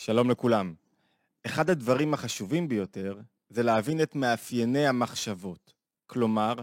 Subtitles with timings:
[0.00, 0.74] שלום לכולם.
[1.46, 5.72] אחד הדברים החשובים ביותר זה להבין את מאפייני המחשבות.
[6.06, 6.54] כלומר,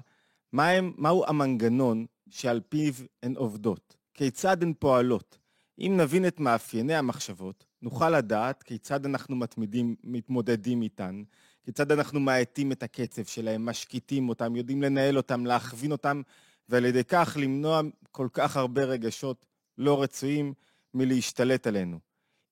[0.53, 2.93] מהם, מהו המנגנון שעל פיו
[3.23, 5.37] הן עובדות, כיצד הן פועלות.
[5.79, 11.23] אם נבין את מאפייני המחשבות, נוכל לדעת כיצד אנחנו מתמידים, מתמודדים איתן,
[11.63, 16.21] כיצד אנחנו מאטים את הקצב שלהם, משקיטים אותם, יודעים לנהל אותם, להכווין אותם,
[16.69, 17.81] ועל ידי כך למנוע
[18.11, 19.45] כל כך הרבה רגשות
[19.77, 20.53] לא רצויים
[20.93, 22.04] מלהשתלט עלינו.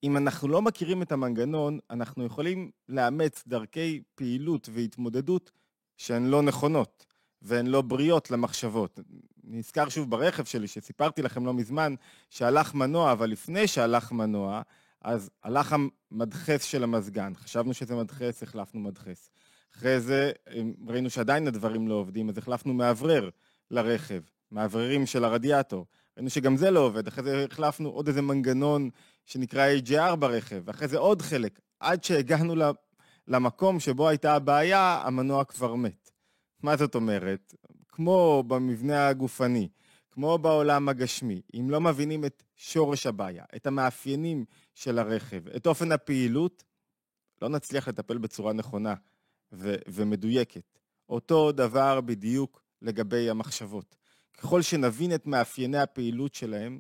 [0.04, 5.52] אם אנחנו לא מכירים את המנגנון, אנחנו יכולים לאמץ דרכי פעילות והתמודדות
[5.98, 7.06] שהן לא נכונות
[7.42, 9.00] והן לא בריאות למחשבות.
[9.44, 11.96] נזכר שוב ברכב שלי, שסיפרתי לכם לא מזמן,
[12.30, 14.62] שהלך מנוע, אבל לפני שהלך מנוע,
[15.02, 15.76] אז הלך
[16.12, 17.34] המדחס של המזגן.
[17.36, 19.30] חשבנו שזה מדחס, החלפנו מדחס.
[19.76, 20.32] אחרי זה
[20.88, 23.30] ראינו שעדיין הדברים לא עובדים, אז החלפנו מאוורר
[23.72, 25.86] לרכב, מאווררים של הרדיאטור.
[26.18, 28.90] ראינו שגם זה לא עובד, אחרי זה החלפנו עוד איזה מנגנון
[29.26, 32.56] שנקרא AJR ברכב, ואחרי זה עוד חלק, עד שהגענו
[33.28, 36.12] למקום שבו הייתה הבעיה, המנוע כבר מת.
[36.64, 37.56] מה זאת אומרת?
[37.90, 39.70] כמו במבנה הגופני,
[40.12, 45.92] כמו בעולם הגשמי, אם לא מבינים את שורש הבעיה, את המאפיינים של הרכב, את אופן
[45.92, 46.64] הפעילות,
[47.42, 48.94] לא נצליח לטפל בצורה נכונה
[49.54, 50.80] ו- ומדויקת.
[51.10, 53.96] אותו דבר בדיוק לגבי המחשבות.
[54.38, 56.80] ככל שנבין את מאפייני הפעילות שלהם,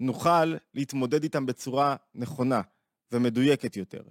[0.00, 2.60] נוכל להתמודד איתם בצורה נכונה
[3.12, 4.02] ומדויקת יותר.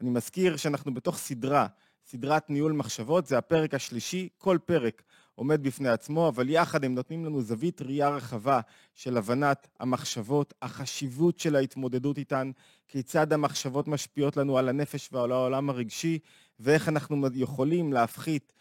[0.00, 1.66] אני מזכיר שאנחנו בתוך סדרה,
[2.06, 5.02] סדרת ניהול מחשבות, זה הפרק השלישי, כל פרק
[5.34, 8.60] עומד בפני עצמו, אבל יחד הם נותנים לנו זווית ראייה רחבה
[8.94, 12.50] של הבנת המחשבות, החשיבות של ההתמודדות איתן,
[12.88, 16.18] כיצד המחשבות משפיעות לנו על הנפש ועל העולם הרגשי,
[16.60, 18.52] ואיך אנחנו יכולים להפחית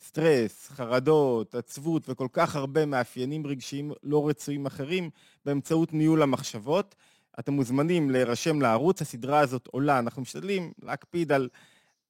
[0.00, 5.10] סטרס, חרדות, עצבות וכל כך הרבה מאפיינים רגשיים לא רצויים אחרים
[5.44, 6.94] באמצעות ניהול המחשבות.
[7.38, 11.48] אתם מוזמנים להירשם לערוץ, הסדרה הזאת עולה, אנחנו משתדלים להקפיד על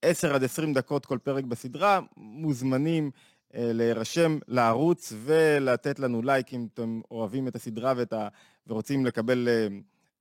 [0.03, 3.11] 10 עד 20 דקות כל פרק בסדרה, מוזמנים
[3.55, 8.29] אה, להירשם לערוץ ולתת לנו לייק אם אתם אוהבים את הסדרה ואת ה...
[8.67, 9.69] ורוצים לקבל אה,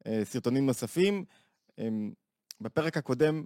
[0.07, 1.25] אה, סרטונים נוספים.
[1.79, 2.11] אמ,
[2.61, 3.43] בפרק הקודם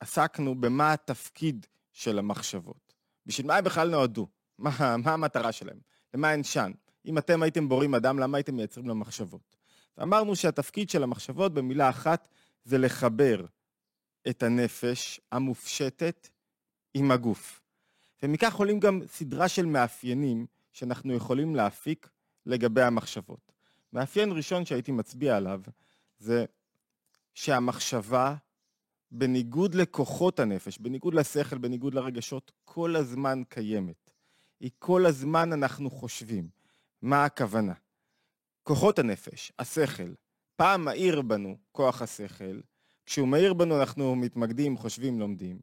[0.00, 2.87] עסקנו במה התפקיד של המחשבות.
[3.28, 4.26] בשביל מה הם בכלל נועדו?
[4.58, 5.78] מה, מה המטרה שלהם?
[6.14, 6.72] למה הן שם?
[7.06, 9.56] אם אתם הייתם בורים אדם, למה הייתם מייצרים לו מחשבות?
[9.98, 12.28] ואמרנו שהתפקיד של המחשבות, במילה אחת,
[12.64, 13.46] זה לחבר
[14.28, 16.28] את הנפש המופשטת
[16.94, 17.60] עם הגוף.
[18.22, 22.08] ומכך עולים גם סדרה של מאפיינים שאנחנו יכולים להפיק
[22.46, 23.52] לגבי המחשבות.
[23.92, 25.60] מאפיין ראשון שהייתי מצביע עליו
[26.18, 26.44] זה
[27.34, 28.34] שהמחשבה
[29.10, 34.10] בניגוד לכוחות הנפש, בניגוד לשכל, בניגוד לרגשות, כל הזמן קיימת.
[34.60, 36.48] היא כל הזמן אנחנו חושבים.
[37.02, 37.72] מה הכוונה?
[38.62, 40.12] כוחות הנפש, השכל,
[40.56, 42.60] פעם מאיר בנו כוח השכל,
[43.06, 45.58] כשהוא מאיר בנו אנחנו מתמקדים, חושבים, לומדים.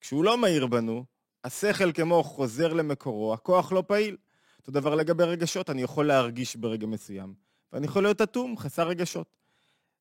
[0.00, 1.04] כשהוא לא מאיר בנו,
[1.44, 4.16] השכל כמו חוזר למקורו, הכוח לא פעיל.
[4.58, 7.34] אותו דבר לגבי רגשות, אני יכול להרגיש ברגע מסוים,
[7.72, 9.36] ואני יכול להיות אטום, חסר רגשות.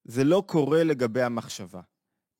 [0.04, 1.82] זה לא קורה לגבי המחשבה.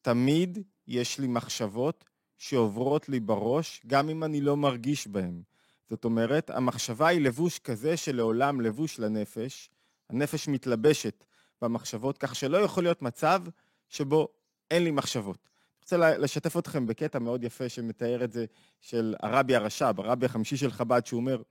[0.02, 2.06] תמיד יש לי מחשבות
[2.38, 5.42] שעוברות לי בראש, גם אם אני לא מרגיש בהן.
[5.90, 9.70] זאת אומרת, המחשבה היא לבוש כזה שלעולם לבוש לנפש,
[10.10, 11.24] הנפש מתלבשת
[11.62, 13.42] במחשבות, כך שלא יכול להיות מצב
[13.90, 14.28] שבו
[14.72, 15.38] אין לי מחשבות.
[15.46, 18.46] אני רוצה לשתף אתכם בקטע מאוד יפה שמתאר את זה,
[18.82, 21.42] של הרבי הרש"ב, הרבי החמישי של חב"ד, שהוא אומר,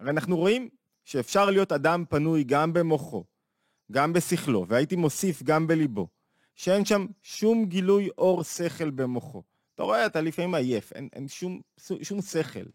[0.00, 0.68] הרי אנחנו רואים
[1.04, 3.24] שאפשר להיות אדם פנוי גם במוחו,
[3.92, 6.08] גם בשכלו, והייתי מוסיף גם בליבו.
[6.56, 9.42] שאין שם שום גילוי אור שכל במוחו.
[9.74, 11.60] אתה רואה, אתה לפעמים עייף, אין, אין שום,
[12.02, 12.66] שום שכל.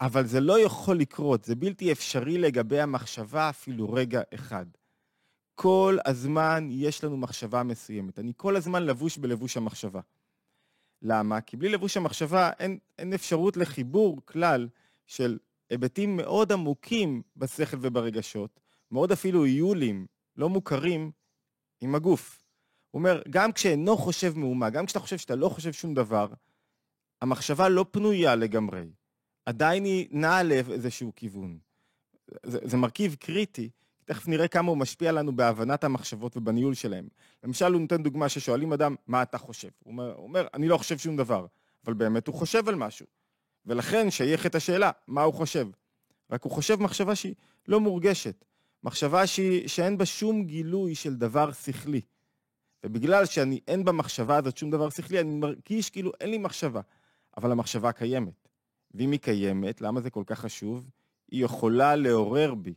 [0.00, 4.66] אבל זה לא יכול לקרות, זה בלתי אפשרי לגבי המחשבה אפילו רגע אחד.
[5.54, 8.18] כל הזמן יש לנו מחשבה מסוימת.
[8.18, 10.00] אני כל הזמן לבוש בלבוש המחשבה.
[11.02, 11.40] למה?
[11.40, 14.68] כי בלי לבוש המחשבה אין, אין אפשרות לחיבור כלל
[15.06, 15.38] של
[15.70, 20.06] היבטים מאוד עמוקים בשכל וברגשות, מאוד אפילו איולים,
[20.36, 21.10] לא מוכרים,
[21.80, 22.45] עם הגוף.
[22.96, 26.28] אומר, גם כשאינו חושב מאומה, גם כשאתה חושב שאתה לא חושב שום דבר,
[27.22, 28.86] המחשבה לא פנויה לגמרי.
[29.46, 31.58] עדיין היא נעה לאיזשהו כיוון.
[32.42, 33.70] זה, זה מרכיב קריטי,
[34.04, 37.08] תכף נראה כמה הוא משפיע לנו בהבנת המחשבות ובניהול שלהם.
[37.44, 39.68] למשל, הוא נותן דוגמה ששואלים אדם, מה אתה חושב?
[39.84, 41.46] הוא אומר, הוא אומר, אני לא חושב שום דבר,
[41.84, 43.06] אבל באמת הוא חושב על משהו.
[43.66, 45.68] ולכן שייך את השאלה, מה הוא חושב?
[46.30, 47.34] רק הוא חושב מחשבה שהיא
[47.68, 48.44] לא מורגשת,
[48.84, 52.00] מחשבה שהיא, שאין בה שום גילוי של דבר שכלי.
[52.84, 56.80] ובגלל שאני אין במחשבה הזאת שום דבר שכלי, אני מרגיש כאילו אין לי מחשבה.
[57.36, 58.48] אבל המחשבה קיימת.
[58.94, 60.90] ואם היא קיימת, למה זה כל כך חשוב?
[61.30, 62.74] היא יכולה לעורר בי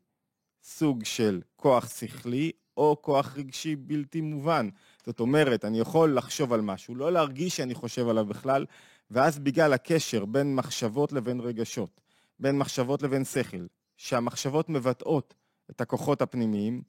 [0.64, 4.70] סוג של כוח שכלי או כוח רגשי בלתי מובן.
[5.06, 8.66] זאת אומרת, אני יכול לחשוב על משהו, לא להרגיש שאני חושב עליו בכלל,
[9.12, 12.02] ואז בגלל הקשר בין מחשבות לבין רגשות,
[12.40, 13.66] בין מחשבות לבין שכל,
[13.98, 15.34] שהמחשבות מבטאות
[15.70, 16.82] את הכוחות הפנימיים,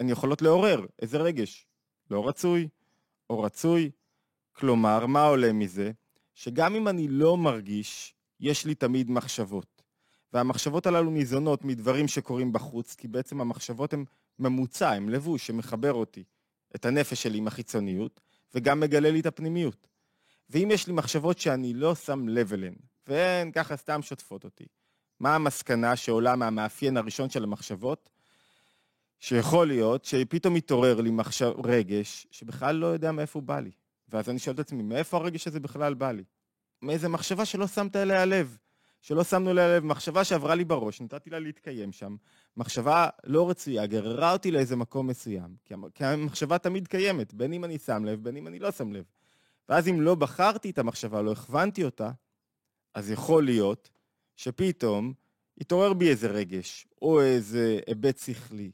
[0.00, 1.66] הן יכולות לעורר איזה רגש,
[2.10, 2.68] לא רצוי
[3.30, 3.90] או רצוי.
[4.52, 5.90] כלומר, מה עולה מזה?
[6.34, 9.82] שגם אם אני לא מרגיש, יש לי תמיד מחשבות.
[10.32, 14.04] והמחשבות הללו ניזונות מדברים שקורים בחוץ, כי בעצם המחשבות הן
[14.38, 16.24] ממוצע, הן לבוש שמחבר אותי,
[16.76, 18.20] את הנפש שלי עם החיצוניות,
[18.54, 19.88] וגם מגלה לי את הפנימיות.
[20.50, 22.74] ואם יש לי מחשבות שאני לא שם לב אליהן,
[23.06, 24.66] והן ככה סתם שוטפות אותי,
[25.20, 28.10] מה המסקנה שעולה מהמאפיין הראשון של המחשבות?
[29.20, 33.70] שיכול להיות שפתאום מתעורר לי מחשב, רגש שבכלל לא יודע מאיפה הוא בא לי.
[34.08, 36.24] ואז אני שואל את עצמי, מאיפה הרגש הזה בכלל בא לי?
[36.82, 38.56] מאיזה מחשבה שלא שמת אליה לב.
[39.00, 42.16] שלא שמנו אליה לב, מחשבה שעברה לי בראש, נתתי לה להתקיים שם,
[42.56, 45.56] מחשבה לא רצויה, גררה אותי לאיזה מקום מסוים,
[45.94, 49.04] כי המחשבה תמיד קיימת, בין אם אני שם לב, בין אם אני לא שם לב.
[49.68, 52.10] ואז אם לא בחרתי את המחשבה, לא הכוונתי אותה,
[52.94, 53.90] אז יכול להיות
[54.36, 55.12] שפתאום
[55.58, 58.70] יתעורר בי איזה רגש, או איזה היבט שכלי,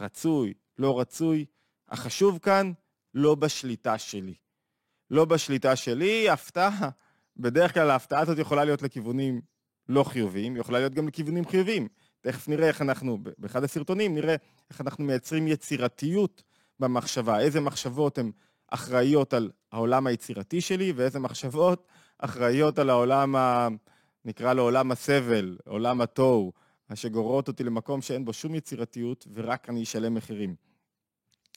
[0.00, 1.44] רצוי, לא רצוי.
[1.88, 2.72] החשוב כאן,
[3.14, 4.34] לא בשליטה שלי.
[5.10, 6.90] לא בשליטה שלי, הפתעה.
[7.36, 9.40] בדרך כלל ההפתעה הזאת יכולה להיות לכיוונים
[9.88, 11.88] לא חיוביים, יכולה להיות גם לכיוונים חיוביים.
[12.20, 14.36] תכף נראה איך אנחנו, באחד הסרטונים נראה
[14.70, 16.42] איך אנחנו מייצרים יצירתיות
[16.80, 18.30] במחשבה, איזה מחשבות הן
[18.68, 21.86] אחראיות על העולם היצירתי שלי ואיזה מחשבות
[22.18, 23.68] אחראיות על העולם, ה...
[24.24, 26.52] נקרא לו עולם הסבל, עולם התוהו,
[26.94, 30.54] שגוררות אותי למקום שאין בו שום יצירתיות ורק אני אשלם מחירים.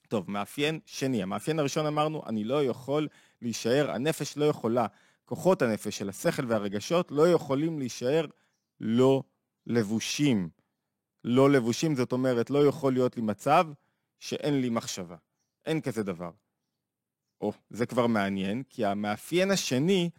[0.08, 1.24] טוב, מאפיין שני.
[1.24, 3.08] המאפיין הראשון אמרנו, אני לא יכול
[3.42, 4.88] להישאר, הנפש לא יכולה,
[5.26, 8.26] כוחות הנפש של השכל והרגשות לא יכולים להישאר
[8.80, 9.24] לא
[9.68, 10.50] לבושים.
[11.24, 13.66] לא לבושים, זאת אומרת, לא יכול להיות לי מצב
[14.20, 15.16] שאין לי מחשבה.
[15.66, 16.32] אין כזה דבר.
[17.42, 20.10] או, זה כבר מעניין, כי המאפיין השני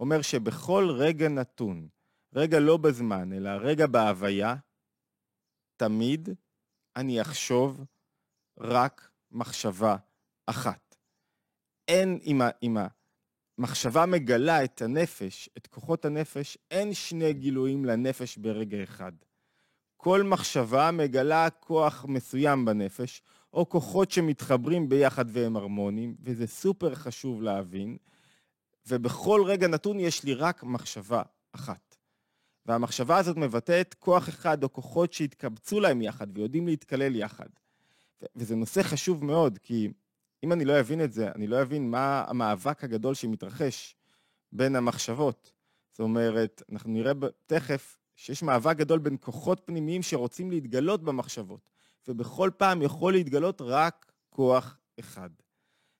[0.00, 1.88] אומר שבכל רגע נתון,
[2.36, 4.56] רגע לא בזמן, אלא רגע בהוויה,
[5.76, 6.28] תמיד
[6.96, 7.84] אני אחשוב
[8.58, 9.96] רק מחשבה
[10.46, 10.96] אחת.
[11.88, 12.18] אין,
[12.62, 12.76] אם
[13.58, 19.12] המחשבה מגלה את הנפש, את כוחות הנפש, אין שני גילויים לנפש ברגע אחד.
[19.96, 23.22] כל מחשבה מגלה כוח מסוים בנפש,
[23.52, 27.96] או כוחות שמתחברים ביחד והם הרמוניים, וזה סופר חשוב להבין,
[28.86, 31.22] ובכל רגע נתון יש לי רק מחשבה
[31.52, 31.95] אחת.
[32.66, 37.48] והמחשבה הזאת מבטאת כוח אחד או כוחות שהתקבצו להם יחד ויודעים להתקלל יחד.
[38.36, 39.88] וזה נושא חשוב מאוד, כי
[40.44, 43.96] אם אני לא אבין את זה, אני לא אבין מה המאבק הגדול שמתרחש
[44.52, 45.52] בין המחשבות.
[45.90, 47.12] זאת אומרת, אנחנו נראה
[47.46, 51.70] תכף שיש מאבק גדול בין כוחות פנימיים שרוצים להתגלות במחשבות,
[52.08, 55.30] ובכל פעם יכול להתגלות רק כוח אחד.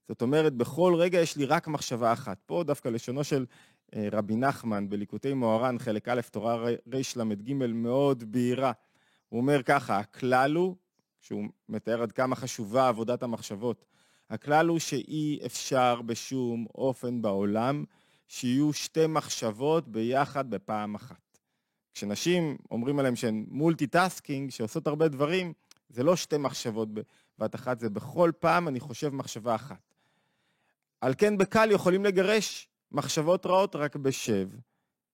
[0.09, 2.39] זאת אומרת, בכל רגע יש לי רק מחשבה אחת.
[2.47, 3.47] פה דווקא לשונו של
[3.94, 8.73] רבי נחמן בליקוטי מוהר"ן, חלק א', תורה רל"ג, מאוד בהירה.
[9.29, 10.77] הוא אומר ככה, הכלל הוא,
[11.21, 13.85] שהוא מתאר עד כמה חשובה עבודת המחשבות,
[14.31, 17.85] הכלל הוא שאי אפשר בשום אופן בעולם
[18.29, 21.39] שיהיו שתי מחשבות ביחד בפעם אחת.
[21.94, 25.53] כשנשים אומרים עליהן שהן multitasking, שעושות הרבה דברים,
[25.89, 26.89] זה לא שתי מחשבות
[27.39, 29.94] בבת אחת, זה בכל פעם אני חושב מחשבה אחת.
[31.00, 34.48] על כן בקל יכולים לגרש מחשבות רעות רק בשב,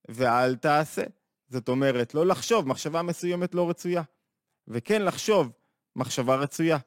[0.08, 1.02] ואל תעשה.
[1.48, 4.02] זאת אומרת, לא לחשוב מחשבה מסוימת לא רצויה,
[4.68, 5.52] וכן לחשוב
[5.96, 6.78] מחשבה רצויה.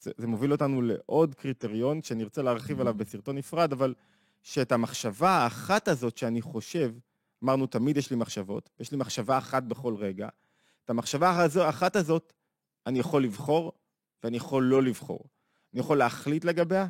[0.00, 3.94] זה, זה מוביל אותנו לעוד קריטריון שנרצה להרחיב עליו בסרטון נפרד, אבל
[4.42, 6.94] שאת המחשבה האחת הזאת שאני חושב,
[7.44, 10.28] אמרנו תמיד יש לי מחשבות, יש לי מחשבה אחת בכל רגע,
[10.84, 12.32] את המחשבה האחת הזאת
[12.86, 13.72] אני יכול לבחור
[14.22, 15.24] ואני יכול לא לבחור.
[15.72, 16.86] אני יכול להחליט לגביה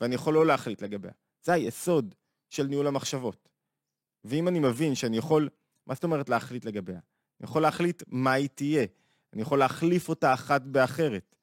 [0.00, 1.12] ואני יכול לא להחליט לגביה.
[1.42, 2.14] זה היסוד
[2.50, 3.48] של ניהול המחשבות.
[4.24, 5.48] ואם אני מבין שאני יכול,
[5.86, 6.98] מה זאת אומרת להחליט לגביה?
[7.40, 8.86] אני יכול להחליט מה היא תהיה,
[9.32, 11.34] אני יכול להחליף אותה אחת באחרת.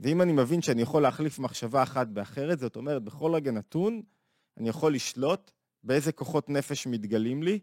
[0.00, 4.02] ואם אני מבין שאני יכול להחליף מחשבה אחת באחרת, זאת אומרת, בכל רגע נתון,
[4.58, 5.50] אני יכול לשלוט
[5.84, 7.58] באיזה כוחות נפש מתגלים לי,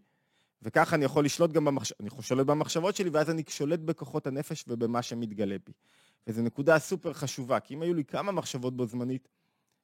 [0.62, 4.66] וככה אני יכול לשלוט גם במחשבות, אני שולט במחשבות שלי, ואז אני שולט בכוחות הנפש
[4.68, 5.72] ובמה שמתגלה בי.
[6.28, 9.28] וזו נקודה סופר חשובה, כי אם היו לי כמה מחשבות בו זמנית,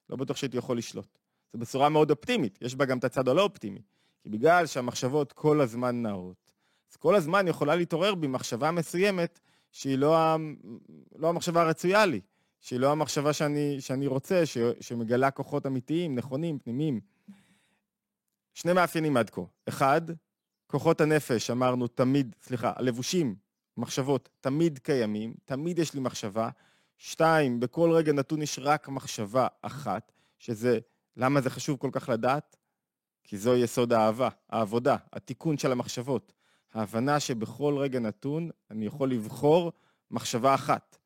[0.09, 1.19] לא בטוח שהייתי יכול לשלוט.
[1.53, 3.81] זו בשורה מאוד אופטימית, יש בה גם את הצד הלא אופטימי.
[4.23, 6.51] כי בגלל שהמחשבות כל הזמן נעות,
[6.91, 9.39] אז כל הזמן יכולה להתעורר בי מחשבה מסוימת
[9.71, 10.35] שהיא לא.
[11.15, 12.21] לא המחשבה הרצויה לי,
[12.61, 14.57] שהיא לא המחשבה שאני, שאני רוצה, ש...
[14.81, 16.99] שמגלה כוחות אמיתיים, נכונים, פנימיים.
[18.53, 19.41] שני מאפיינים עד כה.
[19.69, 20.01] אחד,
[20.67, 23.35] כוחות הנפש, אמרנו תמיד, סליחה, הלבושים,
[23.77, 26.49] מחשבות, תמיד קיימים, תמיד יש לי מחשבה.
[26.97, 30.79] שתיים, בכל רגע נתון יש רק מחשבה אחת, שזה,
[31.17, 32.57] למה זה חשוב כל כך לדעת?
[33.23, 36.33] כי זו יסוד האהבה, העבודה, התיקון של המחשבות.
[36.73, 39.71] ההבנה שבכל רגע נתון אני יכול לבחור
[40.11, 40.97] מחשבה אחת.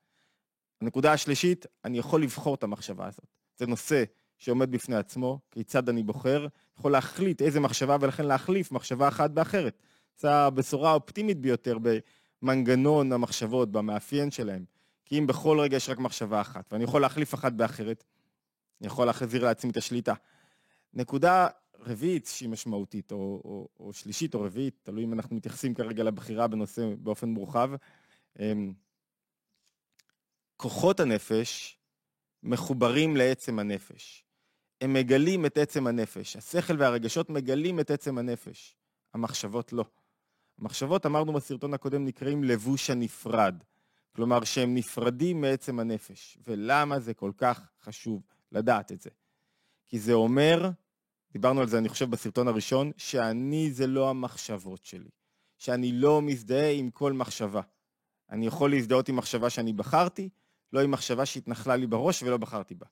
[0.81, 3.25] הנקודה השלישית, אני יכול לבחור את המחשבה הזאת.
[3.57, 4.03] זה נושא
[4.37, 6.47] שעומד בפני עצמו, כיצד אני בוחר,
[6.77, 9.81] יכול להחליט איזה מחשבה ולכן להחליף מחשבה אחת באחרת.
[10.17, 11.77] זו הבשורה האופטימית ביותר
[12.41, 14.65] במנגנון המחשבות, במאפיין שלהם.
[15.05, 18.03] כי אם בכל רגע יש רק מחשבה אחת, ואני יכול להחליף אחת באחרת,
[18.81, 20.13] אני יכול להחזיר לעצמי את השליטה.
[20.93, 21.47] נקודה
[21.79, 26.47] רביעית שהיא משמעותית, או, או, או שלישית או רביעית, תלוי אם אנחנו מתייחסים כרגע לבחירה
[26.47, 27.69] בנושא באופן מורחב.
[28.39, 28.73] אמ,
[30.57, 31.77] כוחות הנפש
[32.43, 34.23] מחוברים לעצם הנפש.
[34.81, 36.35] הם מגלים את עצם הנפש.
[36.35, 38.75] השכל והרגשות מגלים את עצם הנפש.
[39.13, 39.85] המחשבות לא.
[40.59, 43.55] המחשבות, אמרנו בסרטון הקודם, נקראים לבוש הנפרד.
[44.15, 46.37] כלומר, שהם נפרדים מעצם הנפש.
[46.47, 48.21] ולמה זה כל כך חשוב
[48.51, 49.09] לדעת את זה?
[49.87, 50.69] כי זה אומר,
[51.31, 55.09] דיברנו על זה, אני חושב, בסרטון הראשון, שאני זה לא המחשבות שלי.
[55.59, 57.61] שאני לא מזדהה עם כל מחשבה.
[58.29, 60.29] אני יכול להזדהות עם מחשבה שאני בחרתי,
[60.73, 62.85] לא עם מחשבה שהתנחלה לי בראש ולא בחרתי בה.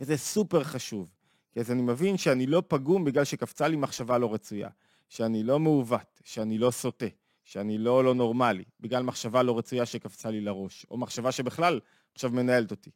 [0.00, 1.14] וזה סופר חשוב,
[1.52, 4.68] כי אז אני מבין שאני לא פגום בגלל שקפצה לי מחשבה לא רצויה,
[5.08, 7.06] שאני לא מעוות, שאני לא סוטה,
[7.44, 11.80] שאני לא לא נורמלי, בגלל מחשבה לא רצויה שקפצה לי לראש, או מחשבה שבכלל
[12.12, 12.90] עכשיו מנהלת אותי.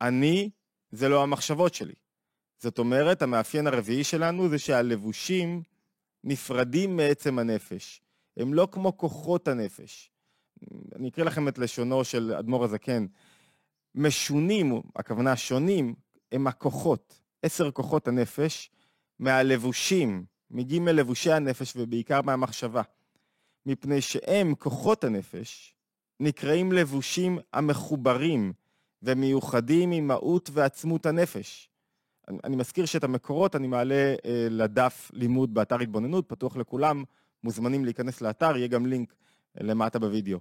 [0.00, 0.50] אני,
[0.92, 1.94] זה לא המחשבות שלי.
[2.58, 5.62] זאת אומרת, המאפיין הרביעי שלנו זה שהלבושים
[6.24, 8.02] נפרדים מעצם הנפש.
[8.36, 10.10] הם לא כמו כוחות הנפש.
[10.96, 13.06] אני אקריא לכם את לשונו של אדמו"ר הזקן.
[13.94, 15.94] משונים, הכוונה שונים,
[16.32, 18.70] הם הכוחות, עשר כוחות הנפש,
[19.18, 22.82] מהלבושים, מג' לבושי הנפש ובעיקר מהמחשבה.
[23.66, 25.74] מפני שהם, כוחות הנפש,
[26.20, 28.52] נקראים לבושים המחוברים
[29.02, 31.70] ומיוחדים עם מהות ועצמות הנפש.
[32.28, 37.04] אני, אני מזכיר שאת המקורות אני מעלה אה, לדף לימוד באתר התבוננות, פתוח לכולם,
[37.44, 39.14] מוזמנים להיכנס לאתר, יהיה גם לינק
[39.60, 40.38] למטה בווידאו.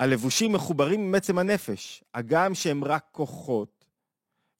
[0.00, 3.84] הלבושים מחוברים עם עצם הנפש, הגם שהם רק כוחות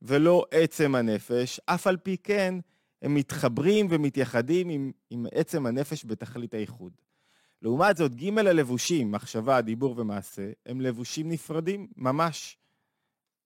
[0.03, 2.55] ולא עצם הנפש, אף על פי כן
[3.03, 6.93] הם מתחברים ומתייחדים עם, עם עצם הנפש בתכלית הייחוד.
[7.63, 12.57] לעומת זאת, ג' הלבושים, מחשבה, דיבור ומעשה, הם לבושים נפרדים, ממש.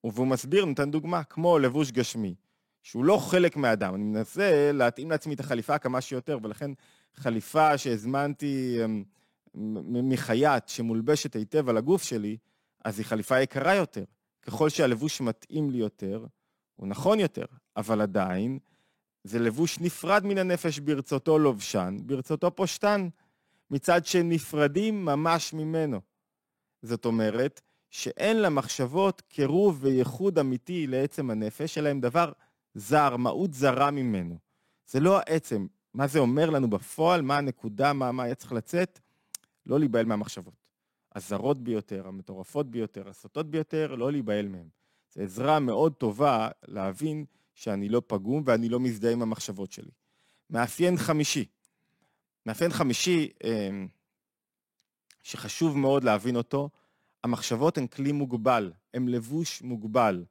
[0.03, 2.35] והוא מסביר, נותן דוגמה, כמו לבוש גשמי,
[2.83, 3.95] שהוא לא חלק מהאדם.
[3.95, 6.71] אני מנסה להתאים לעצמי את החליפה כמה שיותר, ולכן
[7.15, 9.03] חליפה שהזמנתי אמ,
[10.09, 12.37] מחייט שמולבשת היטב על הגוף שלי,
[12.85, 14.03] אז היא חליפה יקרה יותר.
[14.41, 16.25] ככל שהלבוש מתאים לי יותר,
[16.75, 17.45] הוא נכון יותר,
[17.77, 18.59] אבל עדיין
[19.23, 23.07] זה לבוש נפרד מן הנפש ברצותו לובשן, ברצותו פושטן,
[23.71, 26.01] מצד שנפרדים ממש ממנו.
[26.81, 32.31] זאת אומרת, שאין למחשבות קירוב וייחוד אמיתי לעצם הנפש, אלא הם דבר
[32.73, 34.37] זר, מהות זרה ממנו.
[34.87, 35.67] זה לא העצם.
[35.93, 38.99] מה זה אומר לנו בפועל, מה הנקודה, מה, מה היה צריך לצאת?
[39.65, 40.53] לא להיבהל מהמחשבות.
[41.15, 44.67] הזרות ביותר, המטורפות ביותר, הסוטות ביותר, לא להיבהל מהן.
[45.13, 49.91] זו עזרה מאוד טובה להבין שאני לא פגום ואני לא מזדהה עם המחשבות שלי.
[50.49, 51.45] מאפיין חמישי.
[52.45, 53.87] מאפיין חמישי, אמ,
[55.23, 56.69] שחשוב מאוד להבין אותו,
[57.23, 60.25] המחשבות הן כלי מוגבל, הן לבוש מוגבל.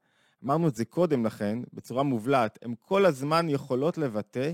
[0.45, 4.53] אמרנו את זה קודם לכן, בצורה מובלעת, הן כל הזמן יכולות לבטא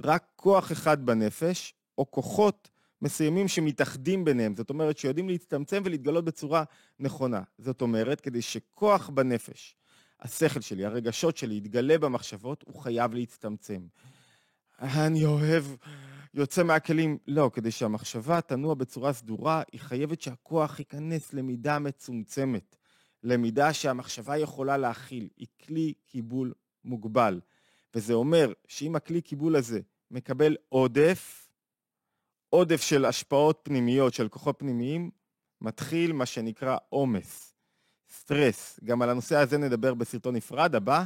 [0.00, 2.70] רק כוח אחד בנפש, או כוחות
[3.02, 6.64] מסוימים שמתאחדים ביניהם, זאת אומרת שיודעים להצטמצם ולהתגלות בצורה
[7.00, 7.42] נכונה.
[7.58, 9.76] זאת אומרת, כדי שכוח בנפש,
[10.20, 13.80] השכל שלי, הרגשות שלי, יתגלה במחשבות, הוא חייב להצטמצם.
[14.80, 15.64] אני אוהב,
[16.34, 17.18] יוצא מהכלים.
[17.26, 22.76] לא, כדי שהמחשבה תנוע בצורה סדורה, היא חייבת שהכוח ייכנס למידה מצומצמת,
[23.22, 25.28] למידה שהמחשבה יכולה להכיל.
[25.36, 26.52] היא כלי קיבול
[26.84, 27.40] מוגבל.
[27.94, 31.48] וזה אומר שאם הכלי קיבול הזה מקבל עודף,
[32.50, 35.10] עודף של השפעות פנימיות, של כוחות פנימיים,
[35.60, 37.54] מתחיל מה שנקרא עומס,
[38.10, 38.80] סטרס.
[38.84, 41.04] גם על הנושא הזה נדבר בסרטון נפרד הבא.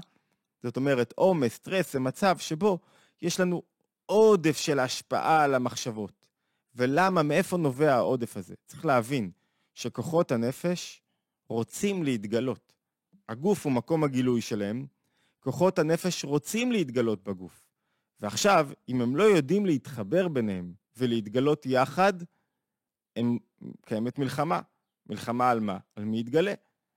[0.63, 2.79] זאת אומרת, עומס, סטרס, זה מצב שבו
[3.23, 3.63] יש לנו
[4.11, 6.29] עודף של השפעה על המחשבות.
[6.75, 8.55] ולמה, מאיפה נובע העודף הזה?
[8.67, 9.31] צריך להבין
[9.75, 11.03] שכוחות הנפש
[11.49, 12.73] רוצים להתגלות.
[13.29, 14.87] הגוף הוא מקום הגילוי שלהם,
[15.41, 17.69] כוחות הנפש רוצים להתגלות בגוף.
[18.21, 22.13] ועכשיו, אם הם לא יודעים להתחבר ביניהם ולהתגלות יחד,
[23.17, 23.39] הם,
[23.87, 24.61] קיימת מלחמה.
[25.07, 25.79] מלחמה על מה?
[25.97, 26.55] על מי יתגלה.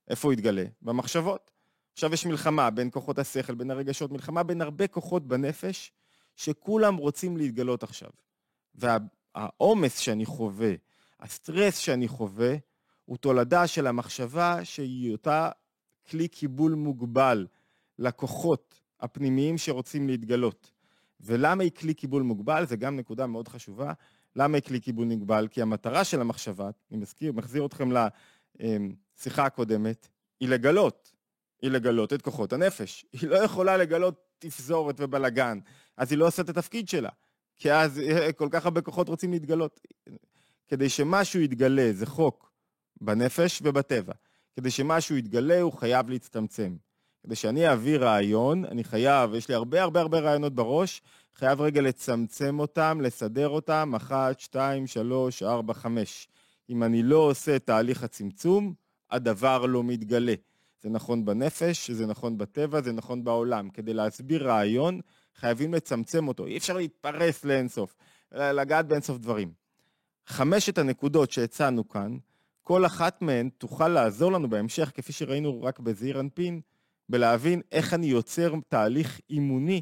[0.08, 0.66] איפה הוא יתגלה?
[0.82, 1.52] במחשבות.
[1.94, 5.92] עכשיו יש מלחמה בין כוחות השכל, בין הרגשות, מלחמה בין הרבה כוחות בנפש,
[6.44, 8.10] שכולם רוצים להתגלות עכשיו.
[8.76, 10.74] והעומס שאני חווה,
[11.20, 12.56] הסטרס שאני חווה,
[13.06, 15.50] הוא תולדה של המחשבה שהיא אותה
[16.10, 17.48] כלי קיבול מוגבל
[18.00, 20.72] לכוחות הפנימיים שרוצים להתגלות.
[21.20, 22.66] ולמה היא כלי קיבול מוגבל?
[22.66, 23.94] זה גם נקודה מאוד חשובה.
[24.36, 25.48] למה היא כלי קיבול מוגבל?
[25.52, 30.08] כי המטרה של המחשבה, אני מזכיר, מחזיר אתכם לשיחה הקודמת,
[30.40, 31.14] היא לגלות.
[31.62, 33.06] היא לגלות את כוחות הנפש.
[33.14, 35.60] היא לא יכולה לגלות תפזורת ובלגן,
[36.02, 37.10] אז היא לא עושה את התפקיד שלה.
[37.58, 38.02] כי אז
[38.36, 39.80] כל כך הרבה כוחות רוצים להתגלות.
[40.68, 42.52] כדי שמשהו יתגלה, זה חוק
[43.02, 44.14] בנפש ובטבע.
[44.56, 46.76] כדי שמשהו יתגלה, הוא חייב להצטמצם.
[47.24, 51.02] כדי שאני אעביר רעיון, אני חייב, יש לי הרבה הרבה הרבה רעיונות בראש,
[51.36, 56.28] חייב רגע לצמצם אותם, לסדר אותם, אחת, שתיים, שלוש, ארבע, חמש.
[56.70, 58.74] אם אני לא עושה תהליך הצמצום,
[59.12, 60.34] הדבר לא מתגלה.
[60.82, 63.70] זה נכון בנפש, זה נכון בטבע, זה נכון בעולם.
[63.70, 65.02] כדי להסביר רעיון,
[65.36, 66.46] חייבים לצמצם אותו.
[66.46, 67.96] אי אפשר להתפרס לאינסוף,
[68.32, 69.54] לגעת באינסוף דברים.
[70.28, 72.18] חמשת הנקודות שהצענו כאן,
[72.62, 76.62] כל אחת מהן תוכל לעזור לנו בהמשך, כפי שראינו רק בזעיר אנפין,
[77.10, 79.82] בלהבין איך אני יוצר תהליך אימוני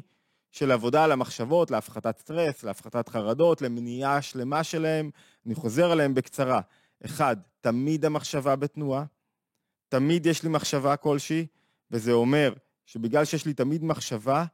[0.50, 5.10] של עבודה על המחשבות, להפחתת סטרס, להפחתת חרדות, למניעה שלמה שלהם.
[5.46, 6.60] אני חוזר עליהם בקצרה.
[7.04, 9.04] אחד, תמיד המחשבה בתנועה.
[9.88, 11.46] תמיד יש לי מחשבה כלשהי,
[11.90, 12.52] וזה אומר
[12.86, 14.44] שבגלל שיש לי תמיד מחשבה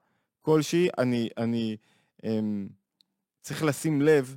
[0.46, 1.76] כלשהי, אני, אני
[2.24, 2.68] אמ,
[3.42, 4.36] צריך לשים לב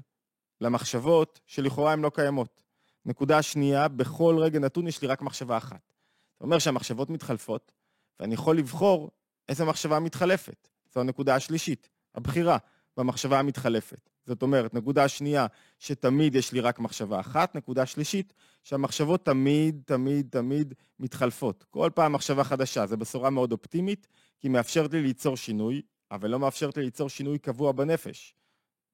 [0.62, 2.62] למחשבות שלכאורה הן לא קיימות.
[3.06, 5.94] נקודה שנייה, בכל רגע נתון יש לי רק מחשבה אחת.
[6.34, 7.72] זאת אומרת שהמחשבות מתחלפות,
[8.20, 9.12] ואני יכול לבחור
[9.50, 10.68] איזה מחשבה מתחלפת.
[10.94, 12.58] זו הנקודה השלישית, הבחירה
[12.98, 14.10] במחשבה המתחלפת.
[14.26, 15.48] זאת אומרת, נקודה שנייה,
[15.80, 17.56] שתמיד יש לי רק מחשבה אחת.
[17.56, 21.66] נקודה שלישית, שהמחשבות תמיד, תמיד, תמיד מתחלפות.
[21.70, 22.86] כל פעם מחשבה חדשה.
[22.86, 24.08] זו בשורה מאוד אופטימית,
[24.40, 28.36] כי היא מאפשרת לי ליצור שינוי, אבל לא מאפשרת לי ליצור שינוי קבוע בנפש.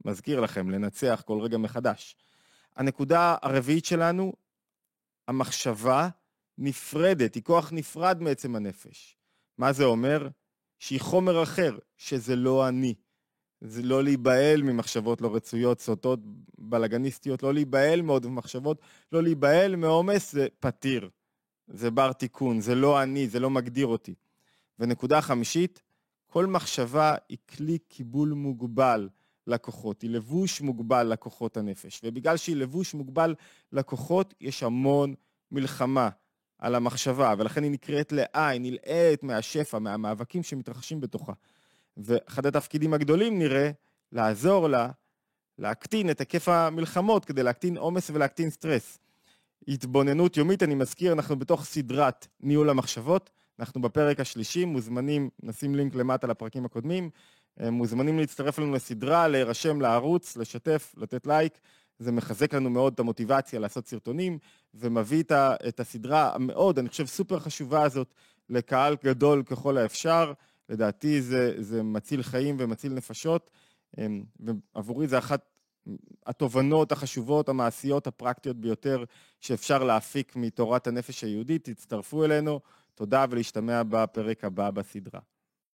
[0.05, 2.15] מזכיר לכם, לנצח כל רגע מחדש.
[2.75, 4.33] הנקודה הרביעית שלנו,
[5.27, 6.09] המחשבה
[6.57, 9.17] נפרדת, היא כוח נפרד מעצם הנפש.
[9.57, 10.27] מה זה אומר?
[10.79, 12.93] שהיא חומר אחר, שזה לא אני.
[13.61, 16.19] זה לא להיבהל ממחשבות לא רצויות, סוטות,
[16.57, 21.09] בלאגניסטיות, לא להיבהל מאוד ממחשבות, לא להיבהל מעומס, זה פתיר.
[21.67, 24.15] זה בר תיקון, זה לא אני, זה לא מגדיר אותי.
[24.79, 25.81] ונקודה חמישית,
[26.35, 29.09] כל מחשבה היא כלי קיבול מוגבל
[29.47, 32.01] לכוחות, היא לבוש מוגבל לכוחות הנפש.
[32.03, 33.35] ובגלל שהיא לבוש מוגבל
[33.71, 35.13] לכוחות, יש המון
[35.51, 36.09] מלחמה
[36.59, 41.33] על המחשבה, ולכן היא נקראת לעין, נלעט מהשפע, מהמאבקים שמתרחשים בתוכה.
[41.97, 43.71] ואחד התפקידים הגדולים נראה
[44.11, 44.89] לעזור לה
[45.57, 48.99] להקטין את היקף המלחמות כדי להקטין עומס ולהקטין סטרס.
[49.67, 55.95] התבוננות יומית, אני מזכיר, אנחנו בתוך סדרת ניהול המחשבות, אנחנו בפרק השלישי, מוזמנים, נשים לינק
[55.95, 57.09] למטה לפרקים הקודמים,
[57.59, 61.59] מוזמנים להצטרף לנו לסדרה, להירשם לערוץ, לשתף, לתת לייק,
[61.99, 64.37] זה מחזק לנו מאוד את המוטיבציה לעשות סרטונים,
[64.73, 65.23] ומביא
[65.67, 68.13] את הסדרה המאוד, אני חושב, סופר חשובה הזאת
[68.49, 70.33] לקהל גדול ככל האפשר.
[70.69, 73.49] לדעתי זה, זה מציל חיים ומציל נפשות,
[73.97, 75.49] אמ, ועבורי זה אחת
[76.25, 79.03] התובנות החשובות, המעשיות, הפרקטיות ביותר
[79.41, 81.69] שאפשר להפיק מתורת הנפש היהודית.
[81.69, 82.59] תצטרפו אלינו,
[82.95, 85.19] תודה ולהשתמע בפרק הבא בסדרה.